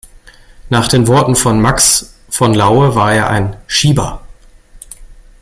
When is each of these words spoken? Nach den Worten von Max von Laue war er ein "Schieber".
Nach 0.69 0.87
den 0.87 1.05
Worten 1.07 1.35
von 1.35 1.61
Max 1.61 2.15
von 2.27 2.55
Laue 2.55 2.95
war 2.95 3.13
er 3.13 3.29
ein 3.29 3.55
"Schieber". 3.67 4.23